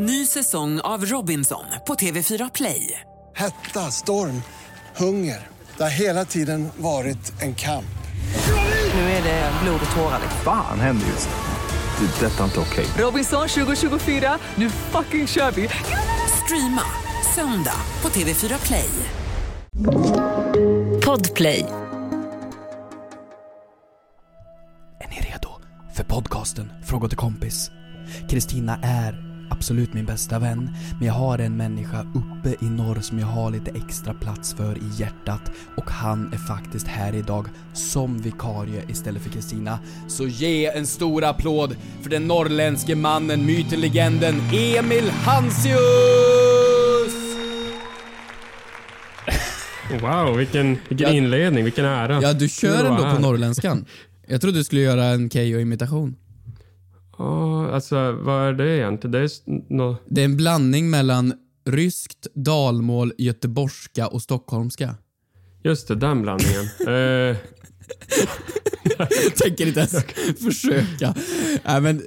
[0.00, 3.00] Ny säsong av Robinson på TV4 Play.
[3.36, 4.42] Hetta, storm,
[4.96, 5.46] hunger.
[5.76, 7.98] Det har hela tiden varit en kamp.
[8.94, 10.20] Nu är det blod och tårar.
[10.44, 12.06] Fan händer just nu.
[12.06, 12.26] Det.
[12.26, 12.86] är Detta är inte okej.
[12.98, 15.68] Robinson 2024, nu fucking kör vi!
[16.44, 16.82] Streama
[17.34, 18.90] söndag på TV4 Play.
[21.04, 21.66] Podplay.
[25.00, 25.50] Är ni redo
[25.94, 27.70] för podcasten Fråga till kompis?
[28.28, 33.18] Kristina är absolut min bästa vän, men jag har en människa uppe i norr som
[33.18, 38.18] jag har lite extra plats för i hjärtat och han är faktiskt här idag som
[38.18, 39.78] vikarie istället för Kristina.
[40.08, 45.78] Så ge en stor applåd för den norrländske mannen, myten, legenden Emil Hansius!
[50.00, 52.22] Wow, vilken, vilken inledning, vilken ära.
[52.22, 53.86] Ja, du kör ändå på norrländskan.
[54.26, 56.16] Jag trodde du skulle göra en Keyyo-imitation.
[57.18, 59.12] Ja, alltså vad är det egentligen?
[59.12, 59.30] Det är
[59.74, 59.96] nå...
[60.08, 61.32] Det är en blandning mellan
[61.66, 64.94] ryskt, dalmål, göteborgska och stockholmska.
[65.64, 66.64] Just det, den blandningen.
[66.86, 67.36] eh,
[68.98, 69.96] Jag tänker inte ens
[70.44, 71.14] försöka.
[71.64, 72.02] Nej, men,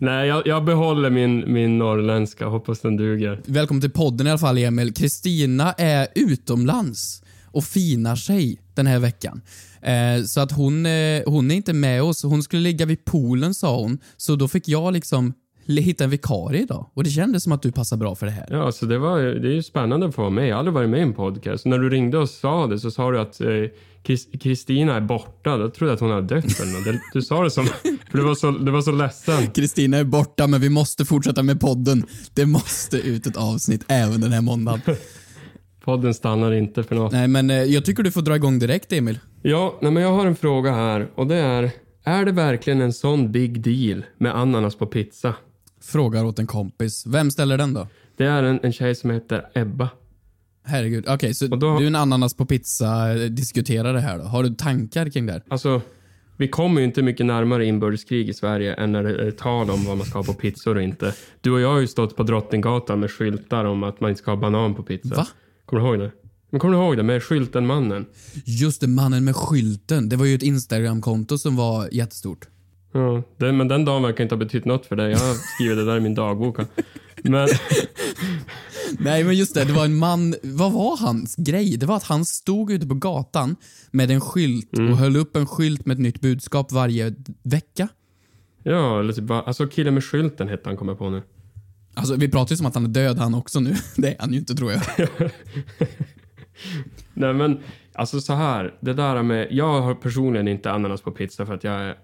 [0.00, 2.46] nej, jag, jag behåller min, min norrländska.
[2.46, 3.40] Hoppas den duger.
[3.46, 4.94] välkommen till podden i alla fall, Emil.
[4.94, 7.22] Kristina är utomlands
[7.56, 9.40] och finar sig den här veckan.
[9.82, 12.22] Eh, så att hon, eh, hon är inte med oss.
[12.22, 13.98] Hon skulle ligga vid poolen, sa hon.
[14.16, 15.32] Så då fick jag liksom
[15.64, 16.90] li- hitta en vikarie idag.
[16.94, 18.46] Och det kändes som att du passar bra för det här.
[18.50, 20.48] Ja, så det, var, det är ju spännande att få vara med.
[20.48, 21.66] Jag har aldrig varit med i en podcast.
[21.66, 23.46] När du ringde och sa det så sa du att eh,
[24.06, 25.56] Kris- Kristina är borta.
[25.56, 27.00] Då trodde jag att hon hade dött eller något.
[27.12, 27.66] Du sa det som...
[28.10, 29.50] För du var så, du var så ledsen.
[29.50, 32.06] Kristina är borta, men vi måste fortsätta med podden.
[32.34, 34.80] Det måste ut ett avsnitt även den här måndagen.
[35.86, 37.12] Podden stannar inte för något.
[37.12, 39.18] Nej, men eh, jag tycker du får dra igång direkt, Emil.
[39.42, 41.70] Ja, nej, men jag har en fråga här och det är
[42.04, 45.34] Är det verkligen en sån big deal med ananas på pizza?
[45.82, 47.06] Frågar åt en kompis.
[47.06, 47.88] Vem ställer den då?
[48.16, 49.88] Det är en, en tjej som heter Ebba.
[50.64, 51.04] Herregud.
[51.08, 54.24] Okej, så Och då- du är en ananas på pizza eh, diskuterar det här då.
[54.24, 55.42] Har du tankar kring det här?
[55.48, 55.80] Alltså,
[56.36, 59.84] vi kommer ju inte mycket närmare inbördeskrig i Sverige än när det är tal om
[59.84, 61.14] vad man ska ha på pizzor och inte.
[61.40, 64.30] Du och jag har ju stått på Drottninggatan med skyltar om att man inte ska
[64.30, 65.16] ha banan på pizza.
[65.16, 65.26] Va?
[65.66, 66.12] Kommer du ihåg det?
[66.50, 68.06] Men kommer du ihåg det med skylten mannen?
[68.44, 70.08] Just det, mannen med skylten.
[70.08, 72.48] Det var ju ett Instagramkonto som var jättestort.
[72.92, 75.10] Ja, det, men den dagen verkar inte ha betytt något för dig.
[75.10, 76.56] Jag har skrivit det där i min dagbok.
[77.22, 77.48] Men
[78.98, 79.64] Nej, men just det.
[79.64, 80.34] Det var en man.
[80.42, 81.76] Vad var hans grej?
[81.76, 83.56] Det var att han stod ute på gatan
[83.90, 84.92] med en skylt Mm.
[84.92, 87.88] och höll upp en skylt med ett nytt budskap varje vecka.
[88.62, 91.22] ja, eller typ, alltså killen med skylten hette han kommer jag på nu.
[91.96, 93.74] Alltså, vi pratar ju som att han är död han också nu.
[93.96, 94.82] Det är han ju inte tror jag.
[97.14, 97.58] Nej men,
[97.92, 98.74] alltså så här.
[98.80, 101.96] Det där med, jag har personligen inte ananas på pizza för att jag är,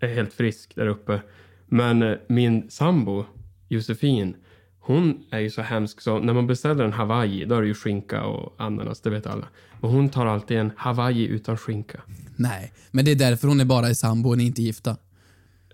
[0.00, 1.20] är helt frisk där uppe.
[1.66, 3.24] Men eh, min sambo,
[3.68, 4.36] Josefin,
[4.80, 7.74] hon är ju så hemsk så när man beställer en hawaii, då är det ju
[7.74, 9.46] skinka och ananas, det vet alla.
[9.80, 12.00] Och hon tar alltid en hawaii utan skinka.
[12.36, 14.96] Nej, men det är därför hon är bara i sambo och ni är inte gifta.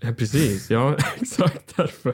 [0.05, 0.69] Ja, precis.
[0.69, 2.13] Ja, exakt därför.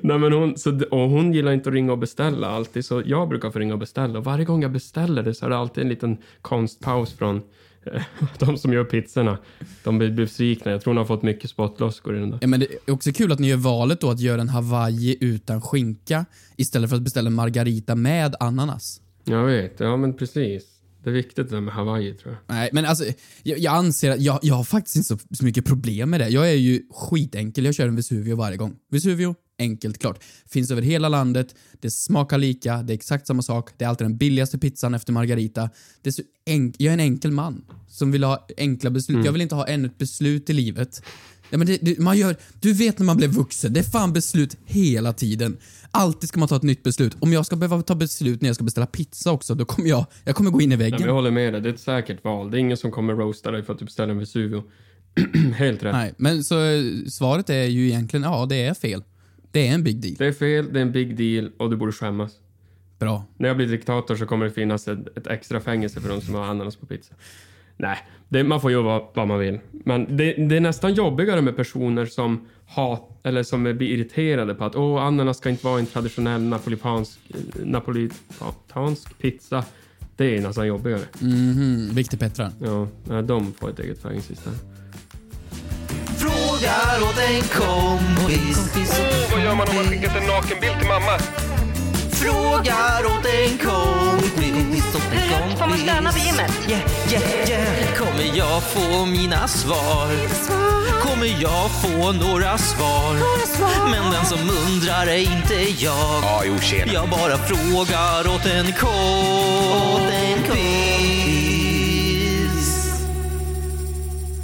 [0.00, 3.28] Nej, men hon, så, och hon gillar inte att ringa och beställa alltid, så jag
[3.28, 4.18] brukar få ringa och beställa.
[4.18, 7.42] Och varje gång jag beställer det så är det alltid en liten konstpaus från
[7.86, 8.02] eh,
[8.38, 9.38] de som gör pizzorna.
[9.84, 10.72] De blir besvikna.
[10.72, 12.38] Jag tror hon har fått mycket spottloskor i den där.
[12.40, 15.16] Ja, men det är också kul att ni gör valet då att göra en hawaii
[15.20, 16.26] utan skinka
[16.56, 19.00] istället för att beställa en margarita med ananas.
[19.24, 19.80] Jag vet.
[19.80, 20.75] Ja, men precis.
[21.06, 22.54] Det är viktigt det där med hawaii, tror jag.
[22.56, 23.04] Nej, men alltså,
[23.42, 26.28] jag, jag anser att jag, jag har faktiskt inte så, så mycket problem med det.
[26.28, 28.76] Jag är ju skitenkel, jag kör en Vesuvio varje gång.
[28.90, 30.24] Vesuvio, enkelt klart.
[30.46, 34.04] Finns över hela landet, det smakar lika, det är exakt samma sak, det är alltid
[34.04, 35.70] den billigaste pizzan efter margarita.
[36.02, 39.24] Det är så enk- jag är en enkel man som vill ha enkla beslut.
[39.24, 41.02] Jag vill inte ha ännu ett beslut i livet.
[41.50, 44.12] Ja, men det, det, man gör, du vet när man blev vuxen, det är fan
[44.12, 45.56] beslut hela tiden.
[45.90, 47.16] Alltid ska man ta ett nytt beslut.
[47.20, 50.06] Om jag ska behöva ta beslut när jag ska beställa pizza också, då kommer jag,
[50.24, 50.96] jag kommer gå in i Ja, väggen.
[51.00, 51.60] men jag håller med dig.
[51.62, 52.50] Det är ett säkert val.
[52.50, 54.64] Det är ingen som kommer roasta dig för att du beställer en Vesuvio.
[55.54, 55.92] Helt rätt.
[55.94, 59.02] Nej, men så eh, svaret är ju egentligen, ja, det är fel.
[59.50, 60.14] Det är en big deal.
[60.18, 62.32] Det är fel, det är en big deal och du borde skämmas.
[62.98, 63.24] Bra.
[63.36, 66.34] När jag blir diktator så kommer det finnas ett, ett extra fängelse för de som
[66.34, 67.14] har ananas på pizza.
[67.76, 69.58] Nej, det, man får ju vara vad man vill.
[69.72, 74.64] Men det, det är nästan jobbigare med personer som hat, eller som blir irriterade på
[74.64, 77.18] att åh, ananas ska inte vara en traditionell napolitansk,
[77.64, 79.64] napolitansk pizza.
[80.16, 81.02] Det är nästan jobbigare.
[81.18, 82.52] Mhm, Viktor Petra.
[83.08, 84.60] Ja, de får ett eget fängelse istället.
[86.18, 89.00] Frågar åt en kompis.
[89.32, 91.18] Vad gör man om man skickat en nakenbild till mamma?
[92.10, 94.05] Frågar åt en kompis.
[94.96, 95.58] En kompis.
[95.58, 96.52] Får man stöna på gymmet?
[96.68, 96.82] Yeah,
[97.12, 97.94] yeah, yeah.
[97.96, 100.08] Kommer jag få mina svar?
[101.00, 103.14] Kommer jag få några svar?
[103.90, 105.54] Men den som undrar är inte
[105.84, 106.22] jag.
[106.22, 106.92] Ja, jo, tjena.
[106.92, 108.96] Jag bara frågar åt en kompis.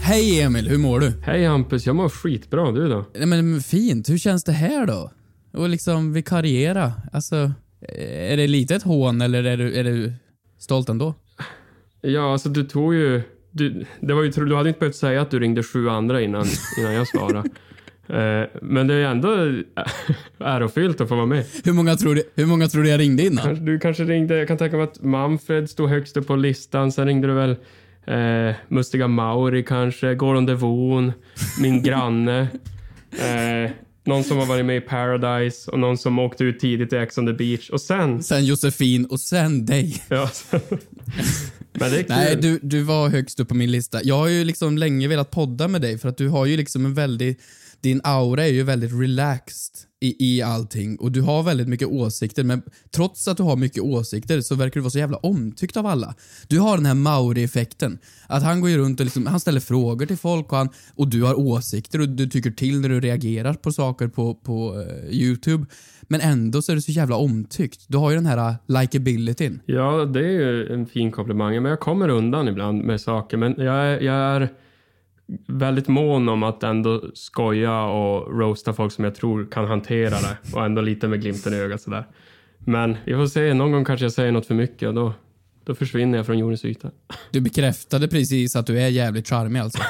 [0.03, 1.13] Hej Emil, hur mår du?
[1.27, 2.73] Hej Hampus, jag mår skitbra.
[2.73, 3.05] Du då?
[3.15, 5.11] Nej men fint, hur känns det här då?
[5.53, 7.53] Och liksom vikariera, alltså...
[8.29, 10.13] Är det lite ett hån eller är du, är du
[10.63, 11.15] stolt ändå?
[12.01, 13.23] Ja, alltså du tog ju...
[13.51, 16.47] Du, det var ju, du hade inte behövt säga att du ringde sju andra innan,
[16.79, 17.49] innan jag svarade.
[18.09, 19.29] Eh, men det är ändå
[20.39, 21.45] ärofyllt att få vara med.
[21.65, 23.65] Hur många tror du, hur många tror du jag ringde innan?
[23.65, 26.93] Du kanske ringde, jag kan tänka mig att Manfred stod högst upp på listan.
[26.93, 27.57] Sen ringde du väl
[28.05, 31.13] eh, Mustiga Mauri kanske, Gordon Devon,
[31.61, 32.49] min granne.
[33.13, 33.71] Eh,
[34.05, 37.19] någon som har varit med i Paradise och någon som åkte ut tidigt i Ex
[37.19, 37.71] on the beach.
[37.71, 38.23] Och sen...
[38.23, 40.03] Sen Josefin och sen dig.
[40.09, 40.31] Ja,
[41.73, 42.07] men det är kul.
[42.09, 44.01] Nej, du, du var högst upp på min lista.
[44.03, 46.85] Jag har ju liksom länge velat podda med dig för att du har ju liksom
[46.85, 47.41] en väldigt...
[47.83, 52.45] Din aura är ju väldigt relaxed i, i allting och du har väldigt mycket åsikter
[52.45, 52.63] men
[52.95, 56.15] trots att du har mycket åsikter så verkar du vara så jävla omtyckt av alla.
[56.49, 57.99] Du har den här Mauri-effekten.
[58.27, 61.09] Att han går ju runt och liksom, han ställer frågor till folk och, han, och
[61.09, 65.11] du har åsikter och du tycker till när du reagerar på saker på, på uh,
[65.11, 65.67] YouTube.
[66.03, 67.85] Men ändå så är du så jävla omtyckt.
[67.89, 69.61] Du har ju den här uh, likabilityn.
[69.67, 71.63] Ja, det är ju en fin komplimang.
[71.63, 73.37] Men jag kommer undan ibland med saker.
[73.37, 74.49] Men jag är, jag är
[75.47, 80.37] väldigt mån om att ändå skoja och roasta folk som jag tror kan hantera det.
[80.53, 82.07] Och ändå lite med glimten i ögat sådär.
[82.59, 85.13] Men vi får se, någon gång kanske jag säger något för mycket och då,
[85.65, 86.91] då försvinner jag från jordens yta.
[87.31, 89.83] Du bekräftade precis att du är jävligt charmig alltså.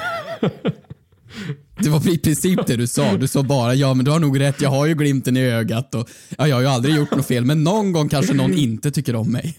[1.79, 3.17] Det var i princip det du sa.
[3.17, 5.95] Du sa bara ja men du har nog rätt, jag har ju glimten i ögat
[5.95, 6.09] och
[6.39, 9.17] ja, jag har ju aldrig gjort något fel men någon gång kanske någon inte tycker
[9.17, 9.59] om mig.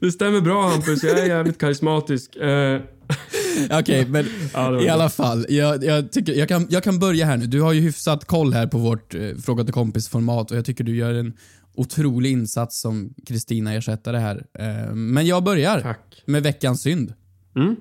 [0.00, 2.36] Det stämmer bra Hampus, jag är jävligt karismatisk.
[3.80, 5.46] Okej, men Ja, i alla fall.
[5.48, 7.46] Jag, jag, tycker, jag, kan, jag kan börja här nu.
[7.46, 10.84] Du har ju hyfsat koll här på vårt eh, Fråga till kompis-format och jag tycker
[10.84, 11.32] du gör en
[11.76, 14.46] otrolig insats som Kristina ersättare här.
[14.58, 16.22] Eh, men jag börjar Tack.
[16.26, 17.12] med veckans synd.
[17.56, 17.76] Mm.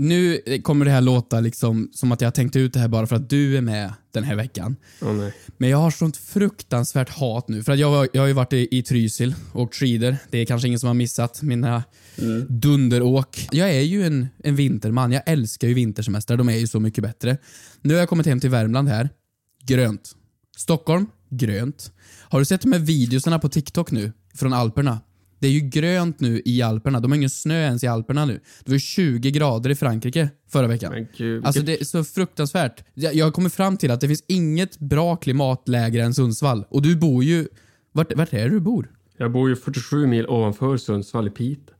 [0.00, 3.06] Nu kommer det här låta liksom som att jag har tänkt ut det här bara
[3.06, 4.76] för att du är med den här veckan.
[5.00, 5.32] Nej.
[5.58, 7.62] Men jag har sånt fruktansvärt hat nu.
[7.62, 10.16] För att jag, jag har ju varit i, i Trysil och åkt skidor.
[10.30, 11.82] Det är kanske ingen som har missat mina
[12.48, 13.48] dunderåk.
[13.50, 15.12] Jag är ju en, en vinterman.
[15.12, 16.36] Jag älskar ju vintersemester.
[16.36, 17.36] De är ju så mycket bättre.
[17.80, 19.08] Nu har jag kommit hem till Värmland här.
[19.64, 20.12] Grönt.
[20.56, 21.06] Stockholm.
[21.30, 21.92] Grönt.
[22.20, 24.12] Har du sett de här videosarna på TikTok nu?
[24.34, 25.00] Från Alperna?
[25.40, 27.00] Det är ju grönt nu i Alperna.
[27.00, 28.40] De har ingen snö ens i Alperna nu.
[28.64, 30.92] Det var 20 grader i Frankrike förra veckan.
[30.92, 32.84] Men gud, Alltså det är så fruktansvärt.
[32.94, 36.64] Jag jag har kommit fram till att det finns inget bra klimat lägre än Sundsvall.
[36.68, 37.48] Och du bor ju...
[37.92, 38.90] Vart, vart är det du bor?
[39.16, 41.74] Jag bor ju 47 mil ovanför Sundsvall i Piteå.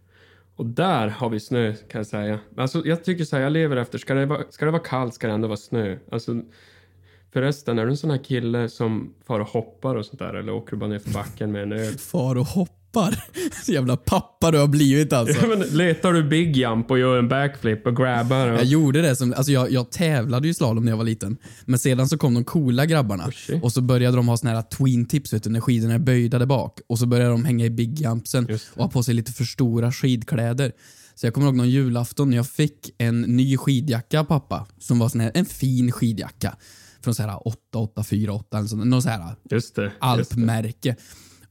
[0.57, 2.39] Och där har vi snö kan jag säga.
[2.57, 5.15] Alltså jag tycker så här, jag lever efter, ska det vara, ska det vara kallt
[5.15, 5.97] ska det ändå vara snö.
[6.13, 6.43] Alltså,
[7.33, 10.35] förresten, är du en sån här kille som far och hoppar och sånt där?
[10.35, 11.93] Eller åker du bara ner för backen med en öl?
[11.99, 12.80] Far och hoppar.
[13.65, 15.41] Så jävla pappa du har blivit alltså.
[15.43, 18.51] Ja, men letar du big jump och gör en backflip och grabbar?
[18.51, 18.59] Och...
[18.59, 21.37] Jag gjorde det som, alltså jag, jag tävlade ju slalom när jag var liten.
[21.65, 23.31] Men sedan så kom de coola grabbarna.
[23.33, 23.63] shit.
[23.63, 26.39] och så började de ha såna här twin tips vet du, när skidorna är böjda
[26.39, 26.81] där bak.
[26.87, 29.93] Och så började de hänga i big jumpsen och ha på sig lite för stora
[29.93, 30.73] skidkläder.
[31.15, 34.67] Så jag kommer ihåg någon julafton när jag fick en ny skidjacka av pappa.
[34.79, 36.57] Som var sån här, en fin skidjacka.
[37.03, 39.93] Från så här 8848 eller sånt, så här Just det.
[40.19, 40.31] Just
[40.83, 40.97] det.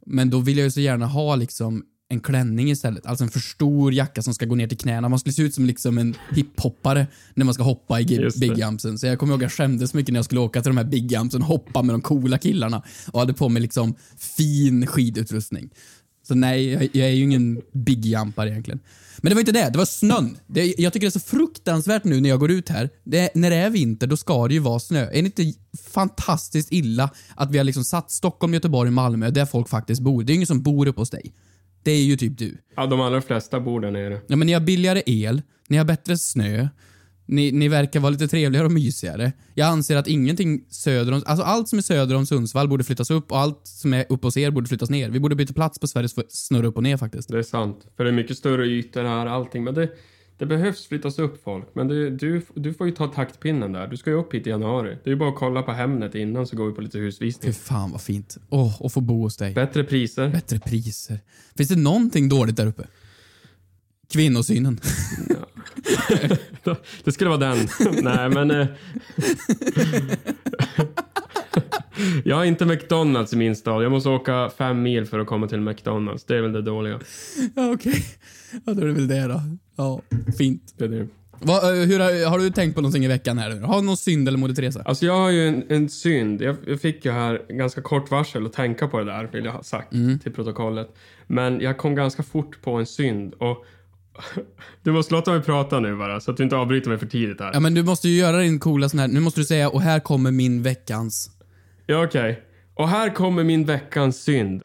[0.06, 3.06] Men då vill jag ju så gärna ha liksom en klänning istället.
[3.06, 5.10] Alltså en för stor jacka som ska gå ner till knäna.
[5.10, 9.00] Man skulle se ut som liksom en hiphoppare när man ska hoppa i big jumpsen.
[9.00, 11.12] Så jag kommer ihåg jag skämdes mycket när jag skulle åka till de här big
[11.12, 12.84] jumpsen och hoppa med de coola killarna.
[13.12, 15.70] Och hade på mig liksom fin skidutrustning.
[16.30, 18.80] Så nej, jag, jag är ju ingen big jumpare egentligen.
[19.18, 20.38] Men det var inte det, det var snön.
[20.48, 22.90] Det, jag tycker det är så fruktansvärt nu när jag går ut här.
[23.04, 25.06] Det, när det är vinter, då ska det ju vara snö.
[25.06, 25.54] Är det inte
[25.90, 30.24] fantastiskt illa att vi har liksom satt Stockholm, Göteborg, Malmö, där folk faktiskt bor?
[30.24, 31.34] Det är ju ingen som bor uppe hos dig.
[31.84, 32.58] Det är ju typ du.
[32.76, 34.20] Ja, de allra flesta bor där nere.
[34.28, 36.68] Ja, men ni har billigare el, ni har bättre snö,
[37.30, 39.32] ni, ni verkar vara lite trevligare och mysigare.
[39.54, 41.24] Jag anser att ingenting söder om...
[41.26, 44.28] Alltså allt som är söder om Sundsvall borde flyttas upp och allt som är uppe
[44.28, 45.10] hos er borde flyttas ner.
[45.10, 47.30] Vi borde byta plats på Sveriges snurra upp och ner faktiskt.
[47.30, 47.88] Det är sant.
[47.98, 49.64] För det är mycket större ytor här, allting.
[49.64, 49.90] Men det,
[50.38, 51.66] det behövs flyttas upp folk.
[51.74, 53.88] Men det, du, du får ju ta taktpinnen där.
[53.88, 54.98] Du ska ju upp hit i januari.
[55.04, 57.00] Det är ju bara att kolla på Hemnet innan så går vi på lite Fy
[57.00, 57.54] husvisning.
[57.54, 58.38] fan vad fint.
[58.50, 59.54] Åh, att få bo hos dig.
[59.54, 60.30] Bättre priser.
[60.30, 61.20] Bättre priser.
[61.58, 62.88] Finns det någonting dåligt där uppe?
[64.14, 64.80] Kvinnosynen.
[67.04, 67.68] Det skulle vara den.
[68.02, 68.52] Nej, men...
[68.52, 68.68] Eh,
[72.26, 73.84] Jag har inte McDonalds i min stad.
[73.84, 76.24] Jag måste åka fem mil för att komma till McDonalds.
[76.24, 77.00] Det är väl det dåliga.
[77.56, 78.06] Ja, okej.
[78.66, 79.42] Ja, då är det väl det då.
[79.76, 80.02] Ja,
[80.38, 80.74] fint.
[80.78, 81.08] Det är det.
[81.42, 82.00] Va, eh, hur,
[82.30, 83.62] har- du tänkt på någonting i veckan här nu?
[83.62, 84.82] Har du någon synd eller Moder Teresa?
[84.86, 86.42] Alltså jag har ju en, en synd.
[86.42, 89.64] Jag, fick ju här ganska kort varsel att tänka på det där, vill jag ha
[89.64, 89.90] sagt
[90.24, 90.96] till protokollet.
[91.28, 93.66] Men jag kom ganska fort på en synd och
[94.84, 97.40] du måste låta mig prata nu bara, så att du inte avbryter mig för tidigt
[97.40, 97.52] här.
[97.54, 99.08] Ja, men du måste ju göra din coola sån här.
[99.08, 101.30] Nu måste du säga, och här kommer min veckans.
[101.86, 102.44] Ja, okej.
[102.74, 104.62] Och här kommer min veckans synd.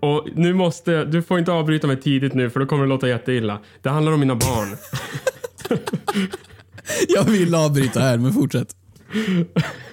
[0.00, 3.08] Och nu måste du får inte avbryta mig tidigt nu för då kommer det låta
[3.08, 3.60] jätteilla.
[3.82, 4.76] Det handlar om mina barn.
[7.08, 8.68] Jag vill avbryta här, men fortsätt.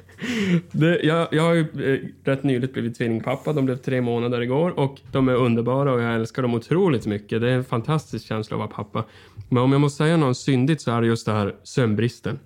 [0.71, 3.53] Det, jag, jag har ju eh, rätt nyligt blivit tvillingpappa.
[3.53, 7.41] De blev tre månader igår och de är underbara och jag älskar dem otroligt mycket.
[7.41, 9.05] Det är en fantastisk känsla att vara pappa.
[9.49, 12.39] Men om jag måste säga något syndigt så är det just det här sömnbristen.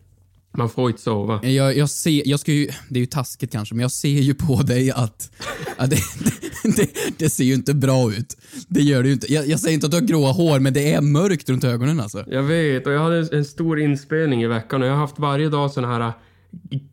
[0.58, 1.46] Man får inte sova.
[1.46, 4.34] Jag, jag ser, jag ska ju, det är ju taskigt kanske, men jag ser ju
[4.34, 5.32] på dig att,
[5.78, 5.98] att det,
[6.76, 8.38] det, det ser ju inte bra ut.
[8.68, 9.34] Det gör det ju inte.
[9.34, 12.00] Jag, jag säger inte att du har gråa hår, men det är mörkt runt ögonen
[12.00, 12.24] alltså.
[12.28, 15.50] Jag vet och jag hade en, stor inspelning i veckan och jag har haft varje
[15.50, 16.14] dag såna här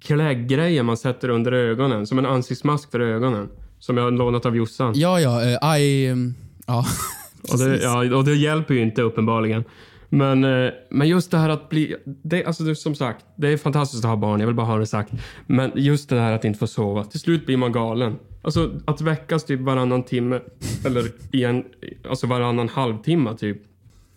[0.00, 2.06] kläggrejer man sätter under ögonen.
[2.06, 3.48] Som en ansiktsmask för ögonen.
[3.78, 4.92] Som jag har lånat av Jossan.
[4.96, 6.06] Ja, ja, eh, I...
[6.06, 6.34] ehm,
[6.66, 6.84] Ja,
[7.52, 9.64] Och det, ja, och det hjälper ju inte uppenbarligen.
[10.08, 11.96] Men, eh, men just det här att bli...
[12.04, 14.78] Det, alltså det, som sagt, det är fantastiskt att ha barn, jag vill bara ha
[14.78, 15.12] det sagt.
[15.46, 17.04] Men just det här att inte få sova.
[17.04, 18.16] Till slut blir man galen.
[18.42, 20.40] Alltså att väckas typ varannan timme,
[20.86, 21.64] eller i en,
[22.08, 23.62] alltså varannan halvtimme typ.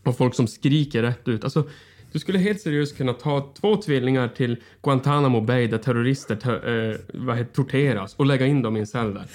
[0.03, 1.43] Och folk som skriker rätt ut.
[1.43, 1.63] Alltså,
[2.17, 6.97] du skulle helt seriöst kunna ta två tvillingar till Guantanamo Bay där terrorister tö- eh,
[7.13, 9.25] vad heter, torteras och lägga in dem i en cell där.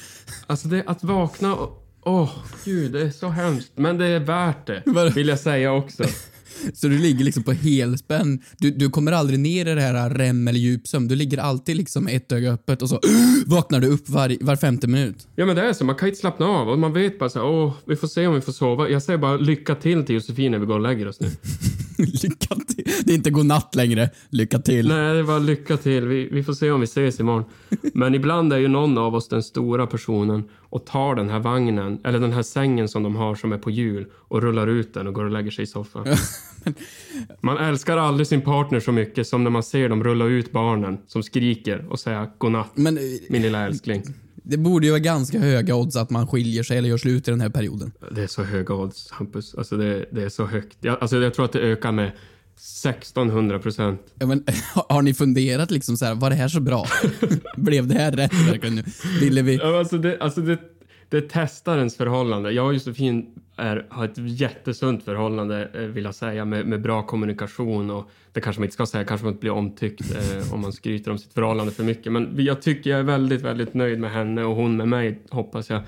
[0.47, 1.89] Alltså det att vakna och...
[2.05, 2.31] Åh,
[2.65, 3.73] gud, det är så hemskt.
[3.77, 4.83] Men det är värt det,
[5.15, 6.05] vill jag säga också.
[6.75, 8.43] Så du ligger liksom på helspänn.
[8.59, 11.09] Du, du kommer aldrig ner i det här REM eller djupsömn.
[11.09, 13.01] Du ligger alltid liksom ett öga öppet och så
[13.47, 15.29] vaknar du upp var, var femte minut.
[15.37, 17.39] Ja men det är så, man kan inte slappna av och man vet bara så
[17.39, 18.89] här, åh, vi får se om vi får sova.
[18.89, 21.31] Jag säger bara lycka till till Josefin när vi går och lägger oss nu.
[22.23, 22.85] Lycka till.
[23.05, 24.11] Det är inte godnatt längre.
[24.29, 24.89] Lycka till.
[24.89, 26.07] Nej, det var lycka till.
[26.07, 27.45] Vi, vi får se om vi ses imorgon.
[27.95, 32.01] Men ibland är ju någon av oss den stora personen och tar den här vagnen,
[32.05, 35.07] eller den här sängen som de har som är på hjul och rullar ut den
[35.07, 36.07] och går och lägger sig i soffan.
[37.41, 40.99] Man älskar aldrig sin partner så mycket som när man ser dem rulla ut barnen
[41.07, 44.03] som skriker och säga godnatt, Men min lilla älskling.
[44.43, 47.31] Det borde ju vara ganska höga odds att man skiljer sig eller gör slut i
[47.31, 47.93] den här perioden.
[48.15, 49.55] Det är så höga odds, Hampus.
[49.55, 50.77] Alltså det, det är så högt.
[50.81, 52.13] Jag, alltså jag tror att det ökar med
[52.57, 54.01] 1600 procent.
[54.19, 54.45] Ja, men,
[54.89, 56.87] har, ni funderat liksom så här, var det här så bra?
[57.57, 58.85] Blev det här rätt verkligen nu?
[59.21, 59.57] Ville vi...
[59.57, 60.59] Ja, Alltså det, alltså det,
[61.13, 62.53] det är testarens förhållande.
[62.53, 63.27] Jag och Josefin
[63.57, 67.91] är, har ett jättesunt förhållande, eh, vill jag säga, med, med bra kommunikation.
[67.91, 70.73] Och det kanske man inte ska säga, kanske man inte blir omtyckt eh, om man
[70.73, 72.13] skryter om sitt förhållande för mycket.
[72.13, 75.71] Men jag tycker jag är väldigt, väldigt nöjd med henne och hon med mig, hoppas
[75.71, 75.83] jag.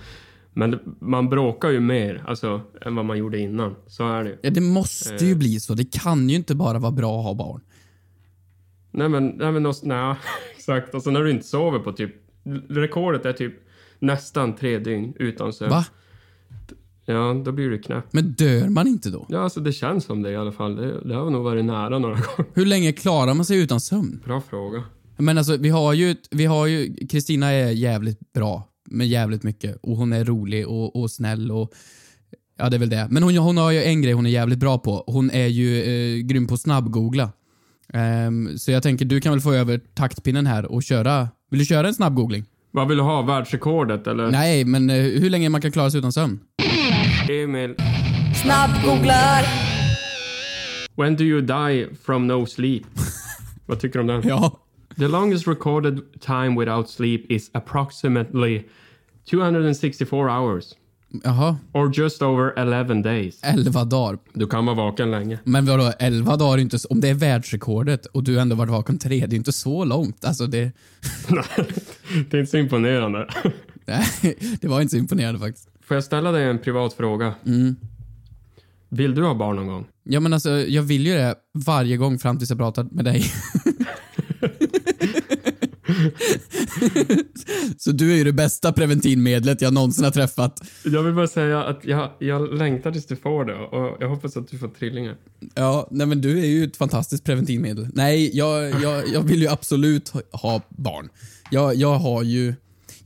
[0.52, 3.74] Men man bråkar ju mer alltså, än vad man gjorde innan.
[3.86, 4.36] Så är det ju.
[4.42, 5.74] Ja, det måste ju bli så.
[5.74, 7.60] Det kan ju inte bara vara bra att ha barn.
[8.90, 10.14] Nej men, nej men också, nej,
[10.56, 10.94] exakt.
[10.94, 12.14] Och så när du inte sover på typ,
[12.68, 13.63] rekordet är typ
[14.06, 15.70] nästan tre dygn utan sömn.
[15.70, 15.84] Va?
[17.06, 18.04] Ja, då blir du knäpp.
[18.10, 19.26] Men dör man inte då?
[19.28, 20.76] Ja, alltså det känns som det i alla fall.
[20.76, 22.50] Det, det har nog varit nära några gånger.
[22.54, 24.22] Hur länge klarar man sig utan sömn?
[24.24, 24.82] Bra fråga.
[25.16, 29.76] Men alltså, vi har ju, vi har ju, Kristina är jävligt bra med jävligt mycket
[29.82, 31.72] och hon är rolig och, och snäll och
[32.56, 33.08] Ja, det är väl det.
[33.10, 35.04] Men hon, hon har ju en grej hon är jävligt bra på.
[35.06, 37.32] Hon är ju eh, grym på att snabbgoogla.
[37.92, 41.28] Ehm, så jag tänker, du kan väl få över taktpinnen här och köra...
[41.50, 42.44] Vill du köra en snabbgoogling?
[42.76, 43.22] Vad vill du ha?
[43.22, 44.30] Världsrekordet eller?
[44.30, 46.40] Nej, men eh, hur länge man kan klara sig utan sömn?
[47.30, 47.74] Emil.
[48.42, 49.44] Snabbgooglar!
[50.96, 52.82] When do you die from no sleep?
[53.66, 54.28] Vad tycker du om den?
[54.28, 54.60] Ja.
[54.98, 58.62] The longest recorded time without sleep is approximately
[59.30, 60.64] 264 hours.
[61.22, 61.56] Jaha.
[61.72, 63.40] Or just over 11 days.
[63.42, 64.18] 11 dagar.
[64.32, 65.38] Du kan vara vaken länge.
[65.44, 68.70] Men vadå, 11 dagar är inte så, Om det är världsrekordet och du ändå varit
[68.70, 70.24] vaken tre, det är inte så långt.
[70.24, 70.58] Alltså det...
[72.30, 73.28] det är inte så imponerande.
[73.86, 75.68] Nej, det var inte så imponerande faktiskt.
[75.84, 77.34] Får jag ställa dig en privat fråga?
[78.88, 79.86] Vill du ha barn någon gång?
[80.04, 83.24] Ja men alltså, jag vill ju det varje gång fram tills jag pratar med dig.
[87.78, 90.60] så du är ju det bästa preventivmedlet jag någonsin har träffat.
[90.84, 94.36] Jag vill bara säga att jag, jag längtar tills du får det och jag hoppas
[94.36, 95.16] att du får trillingar.
[95.54, 97.88] Ja, nej men du är ju ett fantastiskt preventivmedel.
[97.92, 101.08] Nej, jag, jag, jag vill ju absolut ha, barn.
[101.50, 102.54] Jag, jag har ju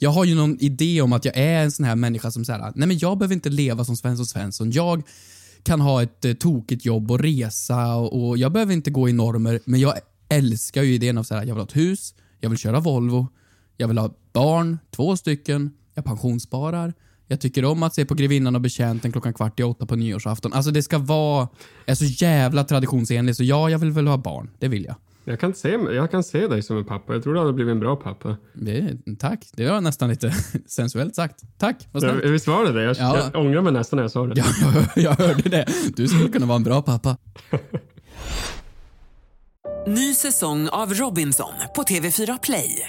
[0.00, 2.72] jag har ju någon idé om att jag är en sån här människa som säger
[2.74, 4.70] nej men jag behöver inte leva som Svensson Svensson.
[4.70, 5.02] Jag,
[5.62, 9.12] kan ha ett eh, tokigt jobb och resa och, och jag behöver inte gå i
[9.12, 9.94] normer, men jag
[10.28, 13.28] älskar ju idén av så här, jag vill ha ett hus, jag vill köra Volvo,
[13.80, 16.94] jag vill ha barn, två stycken, jag pensionssparar,
[17.26, 20.52] jag tycker om att se på Grevinnan och Betjänten klockan kvart i åtta på nyårsafton.
[20.52, 21.48] Alltså det ska vara,
[21.86, 24.94] är så jävla traditionsenligt, så ja, jag vill väl ha barn, det vill jag.
[25.24, 27.12] Jag kan, se, jag kan se dig som en pappa.
[27.12, 28.36] Jag tror du hade blivit en bra pappa.
[28.54, 30.34] Det, tack, det var nästan lite
[30.66, 31.42] sensuellt sagt.
[31.58, 32.24] Tack, vad snällt.
[32.24, 32.82] Visst var det det?
[32.82, 33.30] Jag, Ja.
[33.32, 34.34] jag ångrar mig nästan när jag sa det.
[34.36, 34.44] Ja,
[34.94, 35.66] jag, jag hörde det.
[35.96, 37.16] Du skulle kunna vara en bra pappa.
[39.86, 42.88] Ny säsong av Robinson på TV4 Play.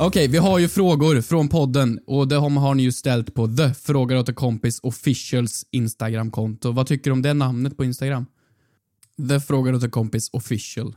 [0.00, 3.74] Okej, vi har ju frågor från podden och det har ni ju ställt på The
[3.74, 6.72] Frågar åt en kompis officials Instagramkonto.
[6.72, 8.26] Vad tycker du om det namnet på Instagram?
[9.28, 10.96] The Frågar åt en kompis official.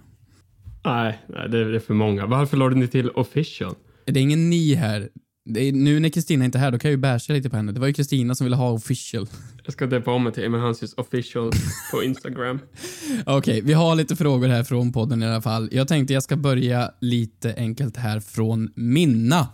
[0.86, 2.26] Nej, nej det, är, det är för många.
[2.26, 3.76] Varför lade ni till official?
[4.06, 5.10] Det är ingen ni här.
[5.46, 7.72] Är, nu när Kristina inte är här, då kan jag ju basha lite på henne.
[7.72, 9.28] Det var ju Kristina som ville ha official.
[9.64, 11.52] Jag ska döpa om mig till Emil Hansis official
[11.92, 12.60] på Instagram.
[13.26, 15.70] Okej, vi har lite frågor här från podden i alla fall.
[15.72, 19.48] Jag tänkte jag ska börja lite enkelt här från Minna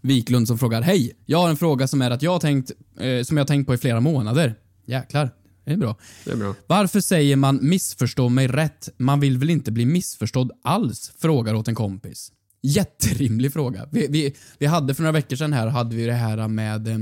[0.00, 1.12] Wiklund som frågar Hej!
[1.26, 3.66] Jag har en fråga som är att jag har tänkt, eh, som jag har tänkt
[3.66, 4.54] på i flera månader.
[4.86, 5.30] Jäklar,
[5.64, 5.96] det är bra.
[6.24, 6.54] Det är bra.
[6.66, 8.88] Varför säger man missförstå mig rätt?
[8.96, 11.12] Man vill väl inte bli missförstådd alls?
[11.18, 12.32] Frågar åt en kompis.
[12.62, 13.88] Jätterimlig fråga.
[13.92, 16.98] Vi, vi, vi hade för några veckor sedan här, hade vi det här med eh,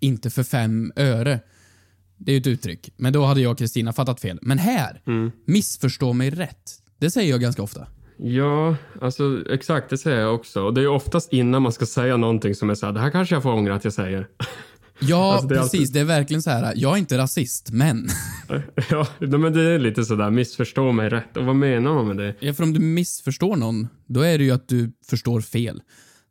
[0.00, 1.40] inte för fem öre.
[2.16, 2.92] Det är ju ett uttryck.
[2.96, 4.38] Men då hade jag och Kristina fattat fel.
[4.42, 5.02] Men här,
[5.44, 6.70] missförstå mig rätt.
[6.98, 7.86] Det säger jag ganska ofta.
[8.22, 10.62] Ja, alltså exakt det säger jag också.
[10.62, 13.34] Och det är oftast innan man ska säga någonting som är såhär, det här kanske
[13.34, 14.28] jag får ångra att jag säger.
[15.00, 15.80] Ja, Alltså, det precis.
[15.80, 16.72] alltid- Det är verkligen så här.
[16.76, 18.08] jag är inte rasist, men.
[18.90, 21.36] ja, men det är lite sådär, missförstå mig rätt.
[21.36, 22.34] Och vad menar man med det?
[22.40, 25.82] Ja, för om du missförstår någon, då är det ju att du förstår fel.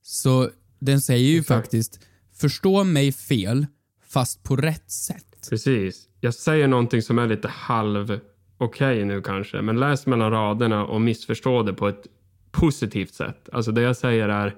[0.01, 1.57] Så den säger ju Exakt.
[1.65, 1.99] faktiskt,
[2.35, 3.65] förstå mig fel,
[4.07, 5.25] fast på rätt sätt.
[5.49, 6.05] Precis.
[6.21, 8.19] Jag säger någonting som är lite halv
[8.57, 12.03] okej nu kanske, men läs mellan raderna och missförstå det på ett
[12.51, 13.49] positivt sätt.
[13.51, 14.55] Alltså det jag säger är,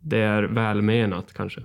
[0.00, 1.60] det är välmenat kanske.